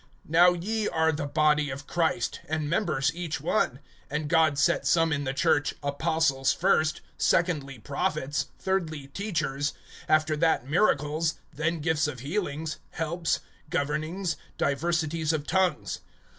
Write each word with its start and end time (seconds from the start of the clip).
(27)Now 0.27 0.63
ye 0.63 0.87
are 0.87 1.11
the 1.11 1.27
body 1.27 1.69
of 1.69 1.85
Christ, 1.85 2.39
and 2.49 2.67
members 2.67 3.11
each 3.13 3.37
one[12:27]. 3.37 3.79
(28)And 4.09 4.27
God 4.29 4.57
set 4.57 4.87
some 4.87 5.13
in 5.13 5.25
the 5.25 5.33
church, 5.35 5.75
apostles 5.83 6.51
first, 6.53 7.01
secondly 7.19 7.77
prophets, 7.77 8.47
thirdly 8.57 9.09
teachers, 9.09 9.73
after 10.09 10.35
that 10.35 10.67
miracles, 10.67 11.35
then 11.53 11.81
gifts 11.81 12.07
of 12.07 12.21
healings, 12.21 12.79
helps, 12.89 13.41
governings, 13.69 14.37
diversities 14.57 15.31
of 15.31 15.45
tongues. 15.45 15.99